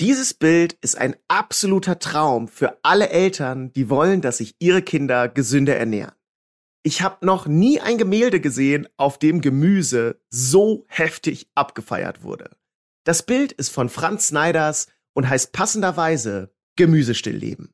Dieses 0.00 0.34
Bild 0.34 0.74
ist 0.82 0.98
ein 0.98 1.16
absoluter 1.26 1.98
Traum 1.98 2.48
für 2.48 2.78
alle 2.82 3.08
Eltern, 3.08 3.72
die 3.72 3.88
wollen, 3.88 4.20
dass 4.20 4.38
sich 4.38 4.54
ihre 4.58 4.82
Kinder 4.82 5.26
gesünder 5.26 5.74
ernähren. 5.76 6.12
Ich 6.82 7.00
habe 7.00 7.24
noch 7.24 7.46
nie 7.46 7.80
ein 7.80 7.96
Gemälde 7.96 8.40
gesehen, 8.40 8.86
auf 8.98 9.18
dem 9.18 9.40
Gemüse 9.40 10.20
so 10.28 10.84
heftig 10.88 11.48
abgefeiert 11.54 12.22
wurde. 12.22 12.50
Das 13.04 13.22
Bild 13.22 13.52
ist 13.52 13.70
von 13.70 13.88
Franz 13.88 14.28
Snyders 14.28 14.88
und 15.14 15.28
heißt 15.30 15.52
passenderweise 15.52 16.54
Gemüsestillleben. 16.76 17.72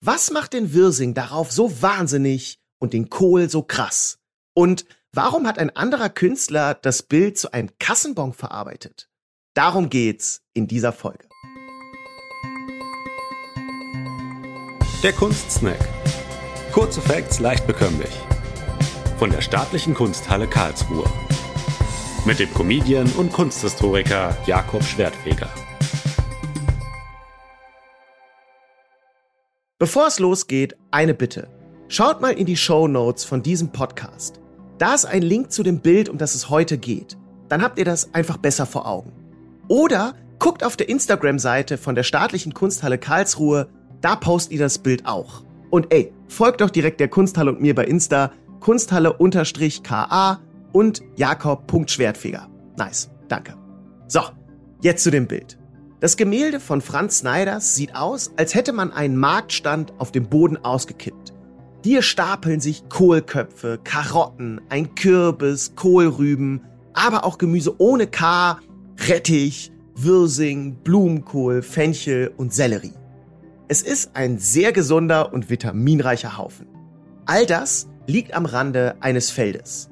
Was 0.00 0.32
macht 0.32 0.54
den 0.54 0.74
Wirsing 0.74 1.14
darauf 1.14 1.52
so 1.52 1.80
wahnsinnig 1.80 2.58
und 2.80 2.92
den 2.92 3.08
Kohl 3.08 3.48
so 3.48 3.62
krass? 3.62 4.18
Und 4.52 4.84
warum 5.12 5.46
hat 5.46 5.60
ein 5.60 5.74
anderer 5.76 6.10
Künstler 6.10 6.74
das 6.74 7.04
Bild 7.04 7.38
zu 7.38 7.52
einem 7.52 7.70
Kassenbon 7.78 8.32
verarbeitet? 8.32 9.08
Darum 9.54 9.90
geht's 9.90 10.42
in 10.54 10.66
dieser 10.66 10.92
Folge. 10.92 11.31
Der 15.02 15.12
Kunstsnack. 15.12 15.80
Kurze 16.70 17.00
Facts 17.00 17.40
leicht 17.40 17.66
bekömmlich. 17.66 18.20
Von 19.18 19.30
der 19.30 19.40
Staatlichen 19.40 19.94
Kunsthalle 19.94 20.46
Karlsruhe. 20.46 21.10
Mit 22.24 22.38
dem 22.38 22.54
Comedian 22.54 23.10
und 23.16 23.32
Kunsthistoriker 23.32 24.36
Jakob 24.46 24.84
Schwertfeger. 24.84 25.48
Bevor 29.80 30.06
es 30.06 30.20
losgeht, 30.20 30.76
eine 30.92 31.14
Bitte. 31.14 31.48
Schaut 31.88 32.20
mal 32.20 32.34
in 32.34 32.46
die 32.46 32.56
Show 32.56 32.86
Notes 32.86 33.24
von 33.24 33.42
diesem 33.42 33.72
Podcast. 33.72 34.38
Da 34.78 34.94
ist 34.94 35.06
ein 35.06 35.22
Link 35.22 35.50
zu 35.50 35.64
dem 35.64 35.80
Bild, 35.80 36.10
um 36.10 36.16
das 36.16 36.36
es 36.36 36.48
heute 36.48 36.78
geht. 36.78 37.18
Dann 37.48 37.62
habt 37.62 37.80
ihr 37.80 37.84
das 37.84 38.14
einfach 38.14 38.36
besser 38.36 38.66
vor 38.66 38.86
Augen. 38.86 39.12
Oder 39.66 40.14
guckt 40.38 40.62
auf 40.62 40.76
der 40.76 40.88
Instagram-Seite 40.88 41.76
von 41.76 41.96
der 41.96 42.04
Staatlichen 42.04 42.54
Kunsthalle 42.54 42.98
Karlsruhe 42.98 43.68
da 44.02 44.16
postet 44.16 44.52
ihr 44.52 44.58
das 44.58 44.76
Bild 44.78 45.06
auch. 45.06 45.44
Und 45.70 45.92
ey, 45.92 46.12
folgt 46.28 46.60
doch 46.60 46.68
direkt 46.70 47.00
der 47.00 47.08
Kunsthalle 47.08 47.52
und 47.52 47.62
mir 47.62 47.74
bei 47.74 47.86
Insta, 47.86 48.30
Kunsthalle-KA 48.60 50.40
und 50.72 51.02
Jakob.schwertfeger. 51.16 52.48
Nice, 52.76 53.10
danke. 53.28 53.54
So, 54.08 54.20
jetzt 54.82 55.04
zu 55.04 55.10
dem 55.10 55.26
Bild. 55.26 55.58
Das 56.00 56.16
Gemälde 56.16 56.60
von 56.60 56.80
Franz 56.80 57.18
Snyders 57.18 57.74
sieht 57.74 57.94
aus, 57.94 58.32
als 58.36 58.54
hätte 58.54 58.72
man 58.72 58.92
einen 58.92 59.16
Marktstand 59.16 59.92
auf 59.98 60.10
dem 60.12 60.28
Boden 60.28 60.56
ausgekippt. 60.56 61.32
Hier 61.84 62.02
stapeln 62.02 62.60
sich 62.60 62.88
Kohlköpfe, 62.88 63.80
Karotten, 63.82 64.60
ein 64.68 64.94
Kürbis, 64.94 65.74
Kohlrüben, 65.74 66.60
aber 66.92 67.24
auch 67.24 67.38
Gemüse 67.38 67.80
ohne 67.80 68.06
K, 68.06 68.58
Rettich, 69.08 69.72
Wirsing, 69.94 70.76
Blumenkohl, 70.84 71.62
Fenchel 71.62 72.32
und 72.36 72.52
Sellerie. 72.52 72.92
Es 73.72 73.80
ist 73.80 74.10
ein 74.12 74.36
sehr 74.36 74.70
gesunder 74.70 75.32
und 75.32 75.48
vitaminreicher 75.48 76.36
Haufen. 76.36 76.66
All 77.24 77.46
das 77.46 77.88
liegt 78.06 78.34
am 78.34 78.44
Rande 78.44 78.96
eines 79.00 79.30
Feldes. 79.30 79.88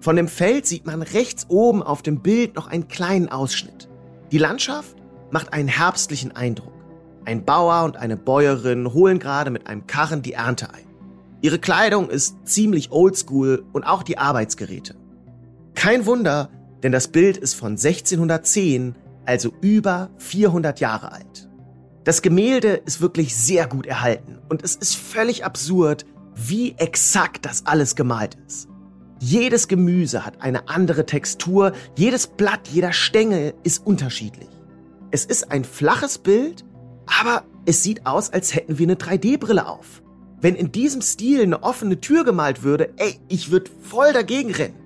Von 0.00 0.16
dem 0.16 0.26
Feld 0.26 0.66
sieht 0.66 0.84
man 0.84 1.00
rechts 1.00 1.46
oben 1.48 1.80
auf 1.80 2.02
dem 2.02 2.22
Bild 2.22 2.56
noch 2.56 2.66
einen 2.66 2.88
kleinen 2.88 3.28
Ausschnitt. 3.28 3.88
Die 4.32 4.38
Landschaft 4.38 4.96
macht 5.30 5.52
einen 5.52 5.68
herbstlichen 5.68 6.34
Eindruck. 6.34 6.72
Ein 7.24 7.44
Bauer 7.44 7.84
und 7.84 7.96
eine 7.96 8.16
Bäuerin 8.16 8.92
holen 8.92 9.20
gerade 9.20 9.52
mit 9.52 9.68
einem 9.68 9.86
Karren 9.86 10.22
die 10.22 10.32
Ernte 10.32 10.74
ein. 10.74 10.88
Ihre 11.40 11.60
Kleidung 11.60 12.10
ist 12.10 12.34
ziemlich 12.48 12.90
oldschool 12.90 13.64
und 13.72 13.84
auch 13.84 14.02
die 14.02 14.18
Arbeitsgeräte. 14.18 14.96
Kein 15.76 16.04
Wunder, 16.04 16.50
denn 16.82 16.90
das 16.90 17.06
Bild 17.06 17.36
ist 17.36 17.54
von 17.54 17.76
1610, 17.76 18.96
also 19.24 19.52
über 19.60 20.10
400 20.18 20.80
Jahre 20.80 21.12
alt. 21.12 21.49
Das 22.04 22.22
Gemälde 22.22 22.80
ist 22.86 23.00
wirklich 23.00 23.36
sehr 23.36 23.66
gut 23.66 23.86
erhalten 23.86 24.38
und 24.48 24.62
es 24.62 24.74
ist 24.74 24.96
völlig 24.96 25.44
absurd, 25.44 26.06
wie 26.34 26.74
exakt 26.78 27.44
das 27.44 27.66
alles 27.66 27.94
gemalt 27.94 28.38
ist. 28.46 28.68
Jedes 29.18 29.68
Gemüse 29.68 30.24
hat 30.24 30.40
eine 30.40 30.68
andere 30.70 31.04
Textur, 31.04 31.72
jedes 31.96 32.26
Blatt, 32.26 32.68
jeder 32.68 32.94
Stängel 32.94 33.52
ist 33.64 33.86
unterschiedlich. 33.86 34.48
Es 35.10 35.26
ist 35.26 35.50
ein 35.50 35.62
flaches 35.62 36.16
Bild, 36.16 36.64
aber 37.04 37.44
es 37.66 37.82
sieht 37.82 38.06
aus, 38.06 38.30
als 38.30 38.54
hätten 38.54 38.78
wir 38.78 38.86
eine 38.86 38.94
3D-Brille 38.94 39.66
auf. 39.66 40.02
Wenn 40.40 40.54
in 40.54 40.72
diesem 40.72 41.02
Stil 41.02 41.42
eine 41.42 41.62
offene 41.62 42.00
Tür 42.00 42.24
gemalt 42.24 42.62
würde, 42.62 42.94
ey, 42.96 43.20
ich 43.28 43.50
würde 43.50 43.70
voll 43.82 44.14
dagegen 44.14 44.52
rennen. 44.52 44.80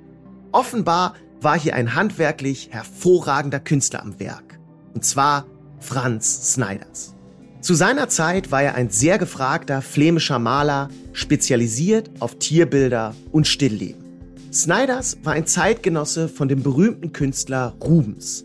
Offenbar 0.50 1.14
war 1.40 1.56
hier 1.56 1.76
ein 1.76 1.94
handwerklich 1.94 2.70
hervorragender 2.72 3.60
Künstler 3.60 4.02
am 4.02 4.18
Werk. 4.18 4.58
Und 4.94 5.04
zwar 5.04 5.46
Franz 5.84 6.54
Snyders. 6.54 7.14
Zu 7.60 7.74
seiner 7.74 8.08
Zeit 8.08 8.50
war 8.50 8.62
er 8.62 8.74
ein 8.74 8.88
sehr 8.88 9.18
gefragter 9.18 9.82
flämischer 9.82 10.38
Maler, 10.38 10.88
spezialisiert 11.12 12.10
auf 12.20 12.38
Tierbilder 12.38 13.14
und 13.32 13.46
Stillleben. 13.46 14.02
Snyders 14.50 15.18
war 15.22 15.34
ein 15.34 15.46
Zeitgenosse 15.46 16.28
von 16.28 16.48
dem 16.48 16.62
berühmten 16.62 17.12
Künstler 17.12 17.76
Rubens. 17.82 18.44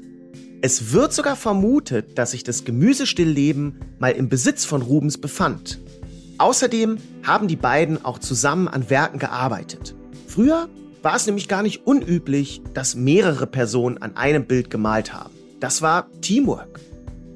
Es 0.62 0.92
wird 0.92 1.14
sogar 1.14 1.38
vermutet, 1.38 2.18
dass 2.18 2.32
sich 2.32 2.44
das 2.44 2.66
Gemüsestillleben 2.66 3.80
mal 4.00 4.12
im 4.12 4.28
Besitz 4.28 4.66
von 4.66 4.82
Rubens 4.82 5.18
befand. 5.18 5.80
Außerdem 6.38 6.98
haben 7.24 7.48
die 7.48 7.56
beiden 7.56 8.04
auch 8.04 8.20
zusammen 8.20 8.68
an 8.68 8.90
Werken 8.90 9.20
gearbeitet. 9.20 9.96
Früher 10.28 10.68
war 11.02 11.16
es 11.16 11.26
nämlich 11.26 11.48
gar 11.48 11.64
nicht 11.64 11.86
unüblich, 11.88 12.62
dass 12.74 12.96
mehrere 12.96 13.48
Personen 13.48 13.98
an 14.00 14.18
einem 14.18 14.46
Bild 14.46 14.70
gemalt 14.70 15.14
haben. 15.14 15.34
Das 15.62 15.82
war 15.82 16.10
Teamwork. 16.22 16.80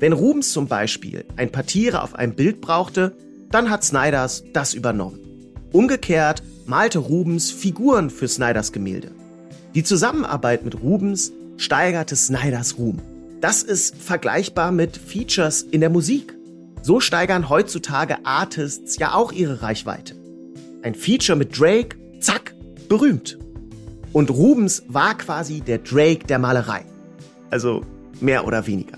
Wenn 0.03 0.11
Rubens 0.11 0.51
zum 0.51 0.67
Beispiel 0.67 1.23
ein 1.37 1.49
paar 1.49 1.65
Tiere 1.65 2.03
auf 2.03 2.13
einem 2.15 2.35
Bild 2.35 2.59
brauchte, 2.59 3.15
dann 3.49 3.69
hat 3.69 3.85
Snyders 3.85 4.43
das 4.51 4.73
übernommen. 4.73 5.17
Umgekehrt 5.71 6.43
malte 6.65 6.99
Rubens 6.99 7.51
Figuren 7.51 8.09
für 8.09 8.27
Snyders 8.27 8.73
Gemälde. 8.73 9.11
Die 9.73 9.83
Zusammenarbeit 9.85 10.65
mit 10.65 10.81
Rubens 10.81 11.31
steigerte 11.55 12.17
Snyders 12.17 12.77
Ruhm. 12.77 12.99
Das 13.39 13.63
ist 13.63 13.95
vergleichbar 13.95 14.73
mit 14.73 14.97
Features 14.97 15.61
in 15.61 15.79
der 15.79 15.89
Musik. 15.89 16.35
So 16.81 16.99
steigern 16.99 17.47
heutzutage 17.47 18.25
Artists 18.25 18.97
ja 18.97 19.13
auch 19.13 19.31
ihre 19.31 19.61
Reichweite. 19.61 20.15
Ein 20.81 20.95
Feature 20.95 21.37
mit 21.37 21.57
Drake, 21.57 21.95
zack, 22.19 22.53
berühmt. 22.89 23.39
Und 24.11 24.31
Rubens 24.31 24.83
war 24.89 25.17
quasi 25.17 25.61
der 25.61 25.77
Drake 25.77 26.27
der 26.27 26.39
Malerei. 26.39 26.83
Also 27.49 27.85
mehr 28.19 28.45
oder 28.45 28.67
weniger. 28.67 28.97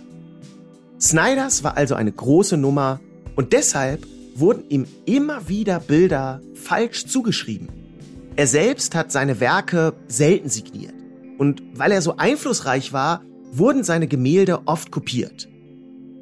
Snyders 1.05 1.63
war 1.63 1.77
also 1.77 1.93
eine 1.93 2.11
große 2.11 2.57
Nummer 2.57 2.99
und 3.35 3.53
deshalb 3.53 4.07
wurden 4.33 4.63
ihm 4.69 4.87
immer 5.05 5.47
wieder 5.47 5.79
Bilder 5.79 6.41
falsch 6.55 7.05
zugeschrieben. 7.05 7.69
Er 8.35 8.47
selbst 8.47 8.95
hat 8.95 9.11
seine 9.11 9.39
Werke 9.39 9.93
selten 10.07 10.49
signiert. 10.49 10.95
Und 11.37 11.61
weil 11.75 11.91
er 11.91 12.01
so 12.01 12.17
einflussreich 12.17 12.91
war, 12.91 13.21
wurden 13.51 13.83
seine 13.83 14.07
Gemälde 14.07 14.67
oft 14.67 14.89
kopiert. 14.89 15.47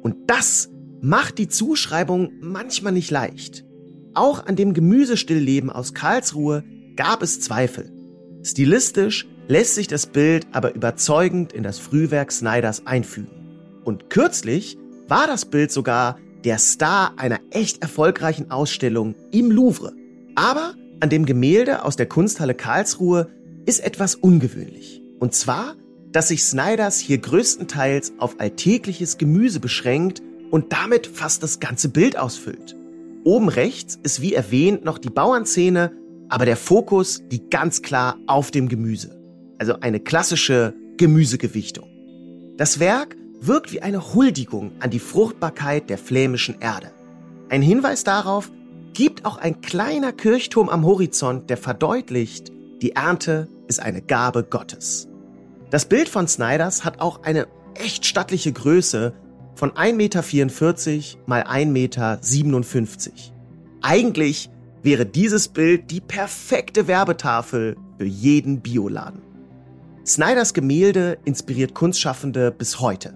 Und 0.02 0.16
das 0.26 0.68
macht 1.00 1.38
die 1.38 1.48
Zuschreibung 1.48 2.32
manchmal 2.42 2.92
nicht 2.92 3.10
leicht. 3.10 3.64
Auch 4.12 4.44
an 4.44 4.54
dem 4.54 4.74
Gemüsestillleben 4.74 5.70
aus 5.70 5.94
Karlsruhe 5.94 6.62
gab 6.94 7.22
es 7.22 7.40
Zweifel. 7.40 7.90
Stilistisch 8.42 9.26
lässt 9.48 9.76
sich 9.76 9.88
das 9.88 10.06
Bild 10.06 10.46
aber 10.52 10.74
überzeugend 10.74 11.54
in 11.54 11.62
das 11.62 11.78
Frühwerk 11.78 12.30
Snyders 12.30 12.86
einfügen. 12.86 13.43
Und 13.84 14.10
kürzlich 14.10 14.78
war 15.08 15.26
das 15.26 15.44
Bild 15.44 15.70
sogar 15.70 16.18
der 16.44 16.58
Star 16.58 17.14
einer 17.16 17.40
echt 17.50 17.82
erfolgreichen 17.82 18.50
Ausstellung 18.50 19.14
im 19.30 19.50
Louvre. 19.50 19.92
Aber 20.34 20.74
an 21.00 21.10
dem 21.10 21.26
Gemälde 21.26 21.84
aus 21.84 21.96
der 21.96 22.06
Kunsthalle 22.06 22.54
Karlsruhe 22.54 23.28
ist 23.66 23.80
etwas 23.80 24.14
ungewöhnlich. 24.14 25.02
Und 25.20 25.34
zwar, 25.34 25.74
dass 26.12 26.28
sich 26.28 26.44
Snyders 26.44 26.98
hier 26.98 27.18
größtenteils 27.18 28.14
auf 28.18 28.40
alltägliches 28.40 29.18
Gemüse 29.18 29.60
beschränkt 29.60 30.22
und 30.50 30.72
damit 30.72 31.06
fast 31.06 31.42
das 31.42 31.60
ganze 31.60 31.88
Bild 31.88 32.18
ausfüllt. 32.18 32.76
Oben 33.24 33.48
rechts 33.48 33.98
ist 34.02 34.20
wie 34.20 34.34
erwähnt 34.34 34.84
noch 34.84 34.98
die 34.98 35.10
Bauernszene, 35.10 35.92
aber 36.28 36.44
der 36.44 36.56
Fokus 36.56 37.22
liegt 37.30 37.50
ganz 37.50 37.82
klar 37.82 38.18
auf 38.26 38.50
dem 38.50 38.68
Gemüse. 38.68 39.18
Also 39.58 39.80
eine 39.80 39.98
klassische 39.98 40.74
Gemüsegewichtung. 40.96 41.88
Das 42.56 42.78
Werk 42.80 43.16
wirkt 43.40 43.72
wie 43.72 43.82
eine 43.82 44.14
Huldigung 44.14 44.72
an 44.80 44.90
die 44.90 44.98
Fruchtbarkeit 44.98 45.90
der 45.90 45.98
flämischen 45.98 46.60
Erde. 46.60 46.90
Ein 47.48 47.62
Hinweis 47.62 48.04
darauf 48.04 48.50
gibt 48.94 49.24
auch 49.24 49.36
ein 49.36 49.60
kleiner 49.60 50.12
Kirchturm 50.12 50.68
am 50.68 50.84
Horizont, 50.84 51.50
der 51.50 51.56
verdeutlicht, 51.56 52.52
die 52.80 52.92
Ernte 52.92 53.48
ist 53.66 53.80
eine 53.80 54.02
Gabe 54.02 54.44
Gottes. 54.44 55.08
Das 55.70 55.86
Bild 55.86 56.08
von 56.08 56.28
Snyders 56.28 56.84
hat 56.84 57.00
auch 57.00 57.22
eine 57.22 57.48
echt 57.74 58.06
stattliche 58.06 58.52
Größe 58.52 59.12
von 59.54 59.72
1,44 59.72 59.94
Meter 59.94 61.18
mal 61.26 61.42
1,57 61.42 61.66
Meter. 61.66 63.34
Eigentlich 63.82 64.50
wäre 64.82 65.06
dieses 65.06 65.48
Bild 65.48 65.90
die 65.90 66.00
perfekte 66.00 66.86
Werbetafel 66.86 67.76
für 67.98 68.04
jeden 68.04 68.60
Bioladen. 68.60 69.22
Snyders 70.06 70.52
Gemälde 70.52 71.18
inspiriert 71.24 71.74
Kunstschaffende 71.74 72.50
bis 72.50 72.80
heute. 72.80 73.14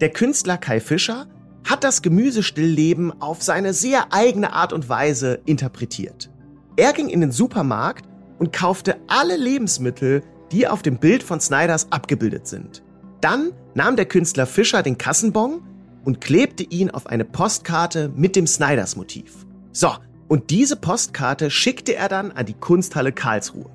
Der 0.00 0.10
Künstler 0.10 0.58
Kai 0.58 0.78
Fischer 0.80 1.26
hat 1.64 1.82
das 1.82 2.02
Gemüsestillleben 2.02 3.22
auf 3.22 3.42
seine 3.42 3.72
sehr 3.72 4.12
eigene 4.12 4.52
Art 4.52 4.74
und 4.74 4.90
Weise 4.90 5.40
interpretiert. 5.46 6.30
Er 6.76 6.92
ging 6.92 7.08
in 7.08 7.22
den 7.22 7.32
Supermarkt 7.32 8.04
und 8.38 8.52
kaufte 8.52 8.96
alle 9.06 9.36
Lebensmittel, 9.36 10.22
die 10.52 10.68
auf 10.68 10.82
dem 10.82 10.98
Bild 10.98 11.22
von 11.22 11.40
Snyders 11.40 11.90
abgebildet 11.90 12.46
sind. 12.46 12.82
Dann 13.22 13.52
nahm 13.74 13.96
der 13.96 14.04
Künstler 14.04 14.44
Fischer 14.44 14.82
den 14.82 14.98
Kassenbon 14.98 15.62
und 16.04 16.20
klebte 16.20 16.62
ihn 16.62 16.90
auf 16.90 17.06
eine 17.06 17.24
Postkarte 17.24 18.10
mit 18.14 18.36
dem 18.36 18.46
Snyders-Motiv. 18.46 19.46
So, 19.72 19.92
und 20.28 20.50
diese 20.50 20.76
Postkarte 20.76 21.50
schickte 21.50 21.94
er 21.94 22.10
dann 22.10 22.32
an 22.32 22.44
die 22.44 22.54
Kunsthalle 22.54 23.12
Karlsruhe. 23.12 23.70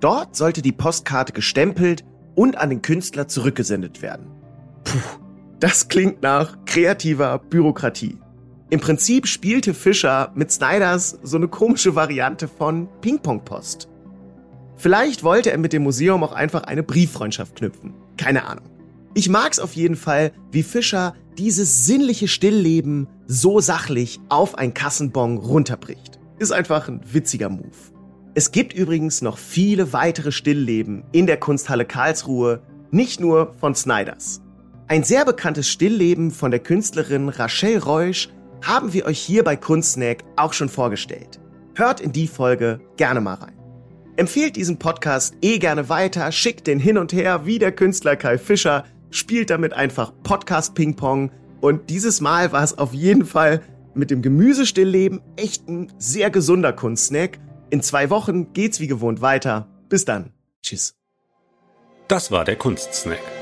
Dort 0.00 0.36
sollte 0.36 0.60
die 0.60 0.72
Postkarte 0.72 1.32
gestempelt 1.32 2.04
und 2.34 2.58
an 2.58 2.68
den 2.68 2.82
Künstler 2.82 3.26
zurückgesendet 3.26 4.02
werden. 4.02 4.26
Puh, 4.84 4.98
das 5.62 5.86
klingt 5.86 6.22
nach 6.22 6.56
kreativer 6.66 7.38
Bürokratie. 7.38 8.18
Im 8.70 8.80
Prinzip 8.80 9.28
spielte 9.28 9.74
Fischer 9.74 10.32
mit 10.34 10.50
Snyders 10.50 11.20
so 11.22 11.36
eine 11.36 11.46
komische 11.46 11.94
Variante 11.94 12.48
von 12.48 12.88
Ping-Pong-Post. 13.00 13.88
Vielleicht 14.74 15.22
wollte 15.22 15.52
er 15.52 15.58
mit 15.58 15.72
dem 15.72 15.84
Museum 15.84 16.24
auch 16.24 16.32
einfach 16.32 16.64
eine 16.64 16.82
Brieffreundschaft 16.82 17.54
knüpfen. 17.54 17.94
Keine 18.16 18.44
Ahnung. 18.44 18.64
Ich 19.14 19.28
mag's 19.28 19.60
auf 19.60 19.74
jeden 19.74 19.94
Fall, 19.94 20.32
wie 20.50 20.64
Fischer 20.64 21.14
dieses 21.38 21.86
sinnliche 21.86 22.26
Stillleben 22.26 23.06
so 23.28 23.60
sachlich 23.60 24.18
auf 24.30 24.58
ein 24.58 24.74
Kassenbon 24.74 25.38
runterbricht. 25.38 26.18
Ist 26.40 26.50
einfach 26.50 26.88
ein 26.88 27.02
witziger 27.12 27.50
Move. 27.50 27.70
Es 28.34 28.50
gibt 28.50 28.72
übrigens 28.72 29.22
noch 29.22 29.38
viele 29.38 29.92
weitere 29.92 30.32
Stillleben 30.32 31.04
in 31.12 31.28
der 31.28 31.36
Kunsthalle 31.36 31.84
Karlsruhe, 31.84 32.62
nicht 32.90 33.20
nur 33.20 33.54
von 33.60 33.76
Snyders. 33.76 34.41
Ein 34.92 35.04
sehr 35.04 35.24
bekanntes 35.24 35.70
Stillleben 35.70 36.30
von 36.30 36.50
der 36.50 36.60
Künstlerin 36.60 37.30
Rachel 37.30 37.78
Reusch 37.78 38.28
haben 38.60 38.92
wir 38.92 39.06
euch 39.06 39.18
hier 39.18 39.42
bei 39.42 39.56
Kunstsnack 39.56 40.22
auch 40.36 40.52
schon 40.52 40.68
vorgestellt. 40.68 41.40
Hört 41.74 42.02
in 42.02 42.12
die 42.12 42.26
Folge 42.26 42.78
gerne 42.98 43.22
mal 43.22 43.36
rein. 43.36 43.56
Empfehlt 44.16 44.54
diesen 44.54 44.78
Podcast 44.78 45.34
eh 45.40 45.58
gerne 45.58 45.88
weiter, 45.88 46.30
schickt 46.30 46.66
den 46.66 46.78
hin 46.78 46.98
und 46.98 47.14
her 47.14 47.46
wie 47.46 47.58
der 47.58 47.72
Künstler 47.72 48.16
Kai 48.16 48.36
Fischer, 48.36 48.84
spielt 49.10 49.48
damit 49.48 49.72
einfach 49.72 50.12
Podcast 50.24 50.74
Ping 50.74 50.94
Pong 50.94 51.30
und 51.62 51.88
dieses 51.88 52.20
Mal 52.20 52.52
war 52.52 52.62
es 52.62 52.76
auf 52.76 52.92
jeden 52.92 53.24
Fall 53.24 53.62
mit 53.94 54.10
dem 54.10 54.20
Gemüsestillleben 54.20 55.22
echt 55.36 55.68
ein 55.70 55.90
sehr 55.96 56.28
gesunder 56.28 56.74
Kunstsnack. 56.74 57.38
In 57.70 57.80
zwei 57.80 58.10
Wochen 58.10 58.52
geht's 58.52 58.78
wie 58.78 58.88
gewohnt 58.88 59.22
weiter. 59.22 59.68
Bis 59.88 60.04
dann. 60.04 60.34
Tschüss. 60.62 60.96
Das 62.08 62.30
war 62.30 62.44
der 62.44 62.56
Kunstsnack. 62.56 63.41